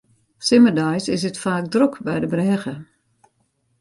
[0.45, 2.75] Simmerdeis is it faak drok by de brêge.